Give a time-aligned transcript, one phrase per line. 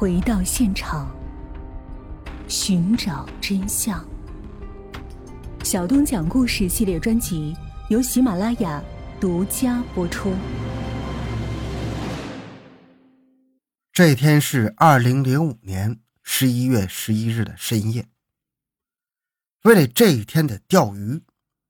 [0.00, 1.14] 回到现场，
[2.48, 4.02] 寻找真相。
[5.62, 7.54] 小东讲故事系列专辑
[7.90, 8.82] 由喜马拉雅
[9.20, 10.32] 独家播出。
[13.92, 18.08] 这天是二零零五年十一月十一日的深夜。
[19.64, 21.22] 为了这一天的钓鱼，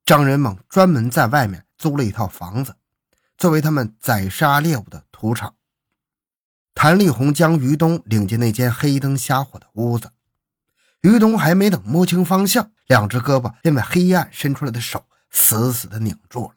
[0.04, 2.76] 张仁猛专门在外面租了一套房子，
[3.36, 5.56] 作为他们宰杀猎物的土场。
[6.74, 10.12] 谭丽红将于东领进那间黑灯瞎火的屋子，
[11.02, 16.54] 于东还没等摸清方向，两只胳膊便被黑暗伸出来的手死死地拧住了。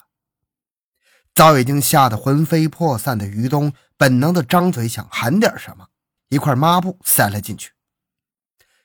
[1.35, 5.87] 早已经吓得魂飞魄散的于东，本能的张嘴想喊点什么，
[6.29, 7.71] 一块抹布塞了进去。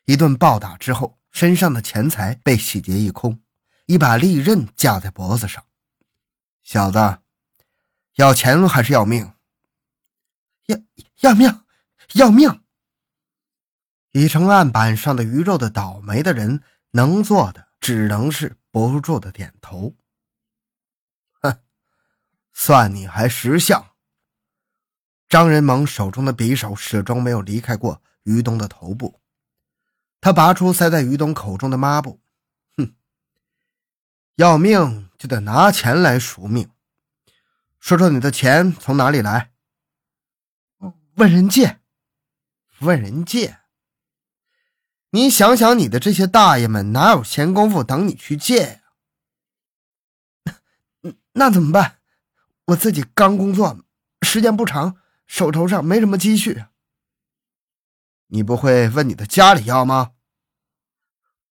[0.07, 3.41] 一顿暴打之后，身上的钱财被洗劫一空，
[3.85, 5.63] 一把利刃架在脖子上。
[6.65, 7.19] 小子，
[8.17, 9.33] 要钱还是要命？
[10.69, 10.79] 要
[11.21, 11.61] 要命，
[12.15, 12.63] 要命！
[14.13, 19.97] 已成案板上的鱼肉的倒霉的人，能做的只能是不住的点头。
[21.41, 21.59] 哼
[22.53, 23.93] 算你还识相！
[25.29, 29.21] 张仁猛手中的匕首始终没有离开过于东的头部。
[30.21, 32.21] 他拔出塞在于东口中的抹布，
[32.77, 32.95] 哼，
[34.35, 36.71] 要命就得拿钱来赎命。
[37.79, 39.53] 说说你的钱从哪里来？
[41.19, 41.81] 问人借，
[42.79, 43.59] 问人借。
[45.11, 48.81] 你想想，你的这些大爷们哪有闲工夫等你去借
[50.45, 50.53] 呀？
[51.35, 51.99] 那怎么办？
[52.67, 53.85] 我自己刚工作，
[54.23, 54.97] 时间不长，
[55.27, 56.67] 手头上没什么积蓄。
[58.29, 60.13] 你不会问你的家里要吗？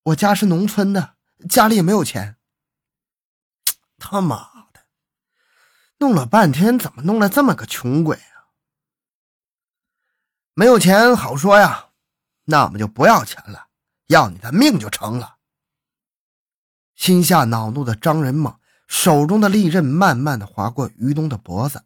[0.04, 1.18] 我家是农村的，
[1.50, 2.38] 家里也没有钱。
[3.98, 4.38] 他妈
[4.72, 4.86] 的，
[5.98, 8.18] 弄了半天，怎么弄来这么个穷鬼？
[10.58, 11.90] 没有钱好说呀，
[12.46, 13.68] 那我们就不要钱了，
[14.08, 15.38] 要你的命就成了。
[16.96, 18.60] 心下恼怒的张仁猛。
[18.88, 21.84] 手中的利刃慢慢的划过于东的脖子。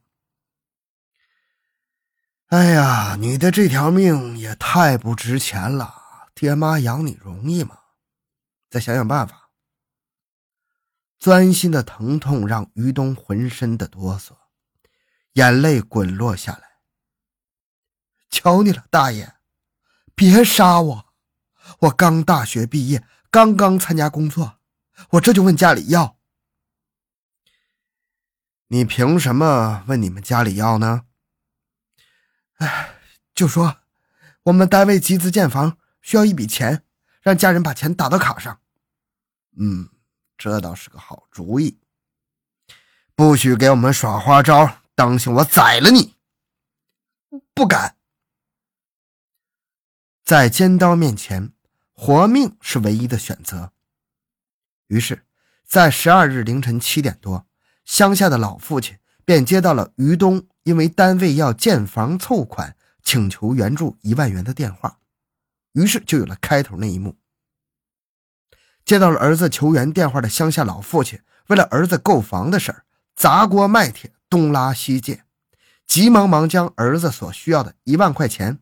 [2.49, 7.75] 哎呀，你的这条命也太不值钱了，爹妈养你容易吗？
[8.69, 9.49] 再想想办法。
[11.17, 14.33] 钻心的疼痛让于东浑身的哆嗦，
[15.33, 16.70] 眼泪滚落下来。
[18.31, 19.35] 求你了，大爷，
[20.15, 21.13] 别杀我！
[21.81, 24.57] 我刚大学毕业，刚刚参加工作，
[25.11, 26.17] 我这就问家里要。
[28.67, 31.03] 你凭什么问你们家里要呢？
[32.55, 32.95] 哎，
[33.35, 33.81] 就说
[34.43, 36.85] 我们单位集资建房，需要一笔钱，
[37.21, 38.61] 让家人把钱打到卡上。
[39.57, 39.89] 嗯，
[40.37, 41.79] 这倒是个好主意。
[43.13, 46.15] 不许给我们耍花招，当心我宰了你！
[47.53, 47.97] 不敢，
[50.31, 51.51] 在尖刀面前，
[51.91, 53.73] 活命是唯一的选择。
[54.87, 55.25] 于是，
[55.67, 57.45] 在十二日凌晨七点多。
[57.83, 64.99] 乡下的老父亲便接到了于东因为单位要建房凑款，请求援助一万元的电话，
[65.73, 67.17] 于是就有了开头那一幕。
[68.85, 72.85] 接到了儿子求援电话的乡下老父亲，为了儿子购房的事儿，
[73.17, 75.25] 砸锅卖铁，东拉西借，
[75.85, 78.59] 急忙忙将儿子所需要的一万块钱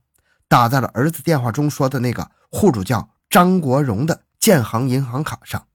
[0.49, 5.67] 打在了儿子电话中说的那个户主叫张国荣的建行银行卡上。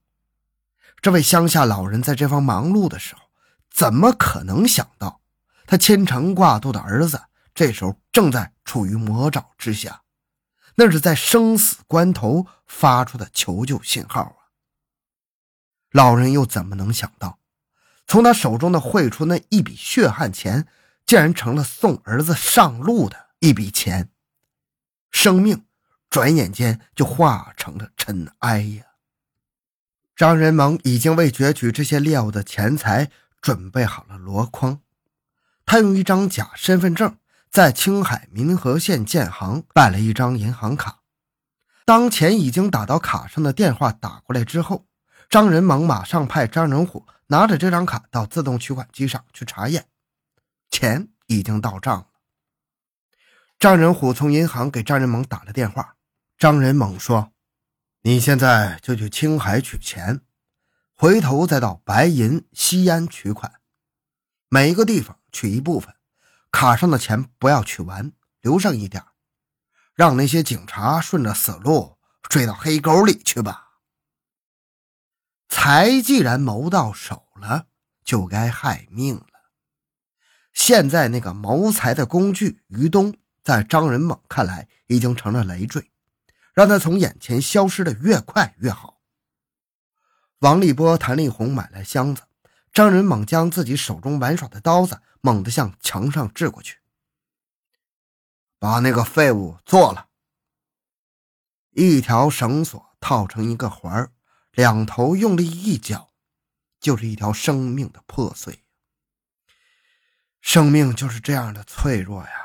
[1.00, 3.22] 这位乡下老人在这方忙碌的时候。
[3.70, 5.20] 怎么可能想到，
[5.66, 7.20] 他牵肠挂肚的儿子
[7.52, 10.02] 这时候正在处于魔爪之下？
[10.76, 14.54] 那是在生死关头发出的求救信号啊！
[15.90, 17.40] 老人又怎么能想到，
[18.06, 20.68] 从他手中的汇出那一笔血汗钱，
[21.04, 24.08] 竟然成了送儿子上路的一笔钱？
[25.14, 25.64] 生命
[26.10, 28.84] 转眼间就化成了尘埃呀！
[30.16, 33.10] 张仁猛已经为攫取这些猎物的钱财。
[33.40, 34.80] 准备好了箩筐，
[35.66, 37.18] 他用一张假身份证
[37.50, 41.00] 在青海民和县建行办了一张银行卡。
[41.84, 44.86] 当钱已经打到卡上的电话打过来之后，
[45.28, 49.88] 张仁猛马上派张仁虎拿着这张卡到自动取款机上去查验，
[50.70, 52.06] 钱已经到账了。
[53.58, 55.96] 张仁虎从银行给张仁猛打了电话，
[56.36, 57.32] 张仁猛说
[58.02, 60.20] ：“你现在就去青海取钱。”
[60.96, 63.60] 回头再到白银、西安取款，
[64.48, 65.92] 每一个地方取一部分，
[66.52, 69.04] 卡上的钱不要取完，留上一点，
[69.94, 71.98] 让那些警察顺着死路
[72.28, 73.80] 追到黑沟里去吧。
[75.48, 77.66] 财既然谋到手了，
[78.04, 79.26] 就该害命了。
[80.52, 85.90] 现在那个谋财的工具于东在张仁猛看来已经成了累赘，
[86.54, 88.98] 让他从眼前消失的越快越好。
[90.38, 92.22] 王立波、谭丽红买来箱子，
[92.72, 96.78] 张仁猛将自己手中玩耍的刀子猛地向墙上掷过去，
[98.58, 100.08] 把那个废物做了。
[101.70, 104.10] 一条绳索套成一个环
[104.52, 106.12] 两头用力一绞，
[106.80, 108.64] 就是一条生命的破碎。
[110.40, 112.43] 生命就是这样的脆弱呀！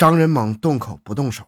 [0.00, 1.46] 张仁猛动口不动手，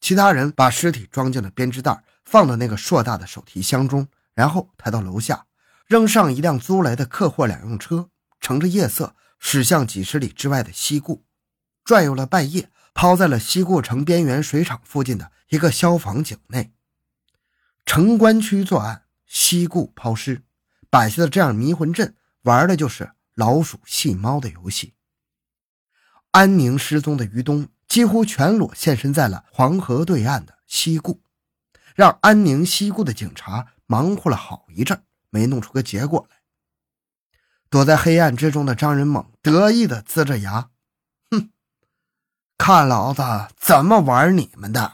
[0.00, 5.46] 其他人把尸体装进了编织袋，放到那个硕大的手提箱中，然后抬到楼下，
[5.86, 8.10] 扔上一辆租来的客货两用车，
[8.40, 11.24] 乘着夜色驶向几十里之外的西固，
[11.84, 16.72] 转悠了半夜，抛在了西固城边缘水厂附近的一个消防井内。
[17.86, 20.42] 城关区作案，西固抛尸，
[20.90, 23.12] 摆下的这样迷魂阵，玩的就是。
[23.36, 24.94] 老鼠戏猫的游戏。
[26.30, 31.22] 安宁失踪的于东几乎全裸现身在了黄河对岸的西固，
[31.94, 36.38] 让安宁西固的警察忙活了好一阵，没弄出个结果来。
[37.70, 40.70] 躲在黑暗之中的张仁猛得意地呲着牙
[41.30, 41.50] ：“哼，
[42.58, 43.22] 看老子
[43.56, 44.92] 怎么玩你们的！”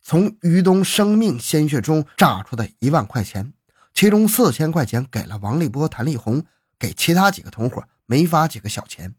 [0.00, 3.52] 从于东生命鲜血中榨出的一万块钱，
[3.92, 6.46] 其中四千块钱给了王立波、谭丽红。
[6.78, 9.14] 给其他几个同伙没发几个小钱，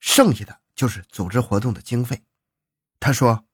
[0.00, 2.22] 剩下的就是组织活动的经费。
[3.00, 3.44] 他说：“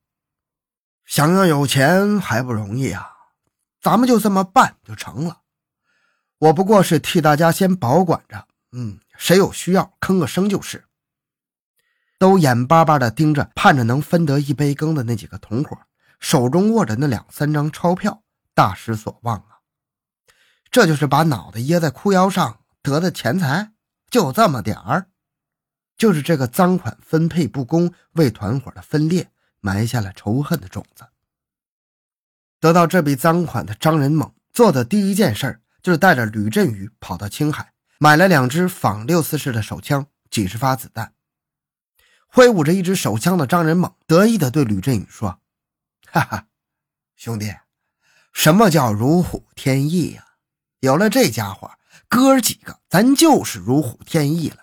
[1.07, 3.11] 想要有钱还不容易啊，
[3.81, 5.41] 咱们就这么办就成了。
[6.37, 10.85] 我不过是替大家先保管着，嗯，谁有需要吭个声就是。”
[12.19, 15.79] 都眼巴巴地盯着，盼着能分得一杯羹的那几个同伙，
[16.21, 18.23] 手中握着那两三张钞票，
[18.55, 19.59] 大失所望啊！
[20.71, 22.59] 这就是把脑袋掖在裤腰上。
[22.81, 23.73] 得的钱财
[24.11, 25.07] 就这么点儿，
[26.03, 31.07] 就是这个赃款分配不公，为团伙的分裂埋下了仇恨的种子。
[32.59, 41.15] 得到这笔赃款的张仁猛做的第一件事就是带着吕振宇跑到青海，买了两支仿六四式的手枪，几十发子弹。
[42.27, 45.39] 挥舞着一支手枪的张仁猛得意地对吕振宇说
[46.11, 46.49] ：“哈哈，
[47.15, 47.55] 兄弟，
[48.33, 50.25] 什么叫如虎添翼呀？
[50.81, 51.71] 有了这家伙。”
[52.11, 54.62] 哥几个，咱就是如虎添翼了，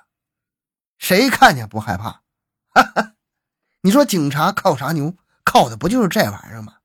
[1.00, 2.22] 谁看见不害怕？
[2.70, 3.14] 哈哈，
[3.82, 5.16] 你说警察靠啥牛？
[5.44, 6.76] 靠的不就是这玩意儿吗？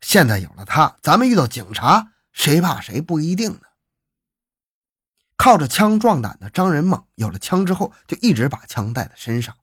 [0.00, 3.62] 现在有了他，咱们遇到警察，谁怕谁不一定呢。
[5.36, 9.56] 靠着枪壮胆的张仁猛，有了枪之后，就一直把枪带在身上，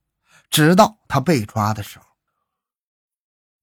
[0.49, 2.05] 直到他被抓的时候。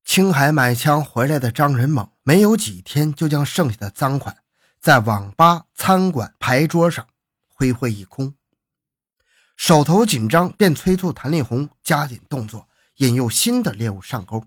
[0.04, 4.38] 青海买枪回来的张仁猛，没有几天就将剩下的赃款。
[4.80, 7.06] 在网吧、餐馆牌桌上
[7.48, 8.34] 挥挥一空，
[9.56, 14.44] 手头紧张，便催促谭丽红加紧动作，引诱新的猎物上钩。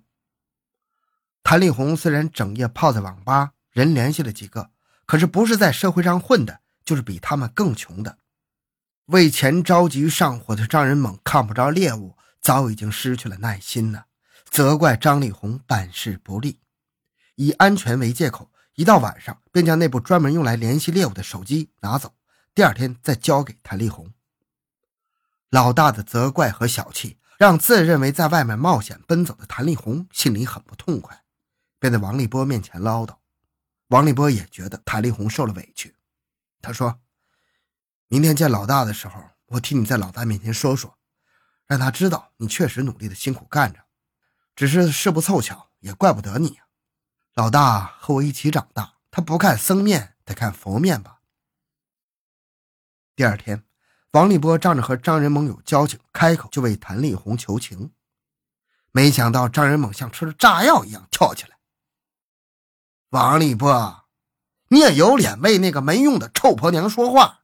[1.44, 4.70] 谭丽红虽然整夜泡在网吧，人联系了几个，
[5.06, 8.18] 可是不是在社会上混的，就是比他们更穷的。
[9.06, 14.08] 为钱着急上火的张仁猛看不着猎物，早已经失去了耐心了，
[14.50, 16.60] 责怪张丽红办事不力，
[17.36, 18.52] 以安全为借口。
[18.76, 22.14] 一到晚上，便将那部专门用来联系猎物的手机拿走，
[22.54, 24.12] 第二天再交给谭丽红。
[25.50, 31.24] 老大的责怪和小气，让自认为在外面冒险奔走的谭丽红心里很不痛快，
[31.80, 33.18] 便在王立波面前唠叨。
[33.88, 35.96] 王立波也觉得谭丽红受了委屈，
[36.62, 37.00] 他说
[38.10, 40.98] ：“明天见老大的时候，我替你在老大面前说说，
[41.66, 43.86] 让他知道你确实努力的辛苦干着，
[44.56, 46.68] 只是事不凑巧，也怪不得你呀。”
[47.36, 51.22] 老大和我一起长大，他不看僧面，得看佛面吧。
[53.16, 53.64] 第二天，
[54.12, 57.92] 王立波仗着和张仁猛有交情，开口就为谭丽红求情。
[58.92, 61.58] 没想到张仁猛像吃了炸药一样跳起来
[63.12, 64.06] ：“王立波，
[64.70, 67.42] 你也有脸为那个没用的臭婆娘说话？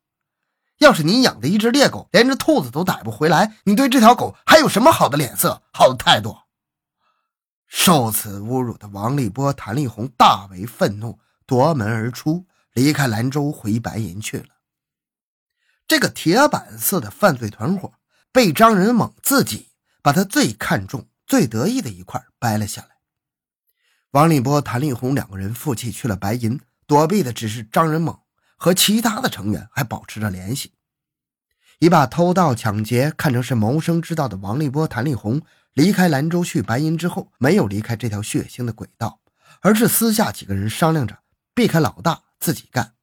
[0.80, 6.38] 要是你养的一只猎狗连只兔子都逮不回来，你对这条狗还有什么好的脸色、好的态度？”
[7.68, 14.46] 受此侮辱的王立波、谭丽红大为愤怒，夺门而出，离开兰州回白银去了。
[15.94, 17.94] 这个铁板似的犯罪团伙
[18.32, 19.70] 被张仁猛自己
[20.02, 22.88] 把他最看重、最得意的一块掰了下来。
[24.10, 28.18] 王立波、谭丽红两个人负气去了白银，躲避的只是张仁猛，
[28.58, 30.74] 和其他的成员还保持着联系。
[31.78, 35.44] 已把偷盗抢劫看成是谋生之道的王立波、谭丽红。
[35.74, 39.20] 离开兰州去白银之后，没有离开这条血腥的轨道，
[39.62, 41.20] 而是私下几个人商量着
[41.54, 42.96] 避开老大，自己干。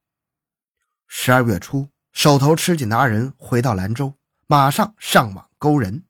[1.06, 4.14] 十二月初，手头吃紧的二人回到兰州，
[4.46, 6.04] 马上上网勾人。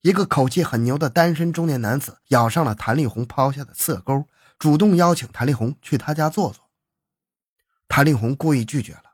[0.00, 4.26] 一个口气很牛的单身中年男子咬上了谭丽红抛下的色钩，
[4.58, 6.68] 主动邀请谭丽红去他家坐坐。
[7.86, 9.12] 谭丽红故意拒绝了，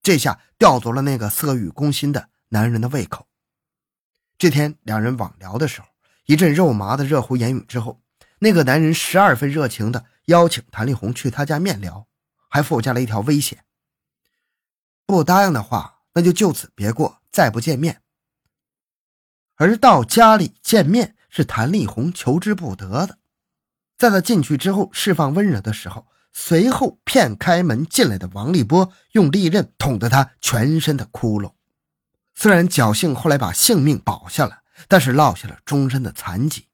[0.00, 3.26] 这下吊足了那个色欲攻心的男人的胃口。
[4.38, 5.88] 这天两人网聊的时候，
[6.26, 8.00] 一阵肉麻的热乎言语之后，
[8.38, 12.06] 那个男人十二分热情的邀请谭丽红去他家面聊，
[12.48, 13.64] 还附加了一条威胁：
[15.06, 18.02] 不答应的话，那就就此别过，再不见面。
[19.56, 23.18] 而到家里见面是谭丽红求之不得的，
[23.96, 31.52] 在他进去之后释放温柔的时候，随后骗开门进来的王立波用利刃捅得他全身的窟窿。
[32.34, 36.68] 虽然侥幸后来把性命保下来，但是落下了终身的残疾。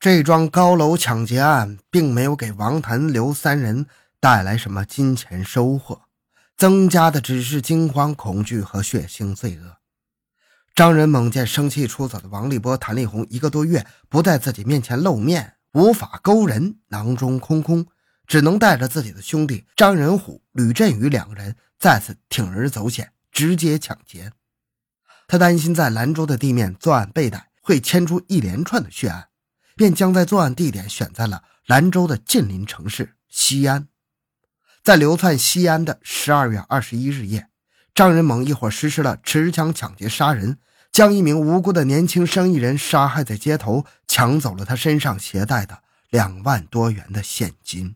[0.00, 3.86] 这桩高楼抢劫案并没有给王谭刘三人
[4.18, 6.02] 带来什么金钱收获，
[6.56, 9.78] 增加的只是惊慌、恐惧和血腥罪恶。
[10.74, 17.86] 张仁猛见生气出走的王立波、谭丽红一个多月不在自己面前露面，无法勾人，囊中空空，
[18.26, 24.32] 只能带着自己的兄弟张仁虎、吕振宇两个人再次铤而走险，直接抢劫。
[25.28, 29.28] 他担心在兰州的地面作案被逮会牵出一连串的血案，
[29.76, 33.88] 便将在作案地点选在了兰州的近邻城市西安。
[34.82, 37.46] 在流窜西安的十二月二十一日夜。
[37.94, 40.58] 张仁猛一伙实施了持枪抢劫杀人，
[40.90, 47.94] 将一名无辜的年轻生意人杀害在街头，抢走了他身上携带的两万多元的现金。